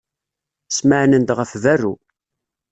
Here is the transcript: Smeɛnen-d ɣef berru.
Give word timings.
Smeɛnen-d 0.77 1.29
ɣef 1.37 1.51
berru. 1.63 1.93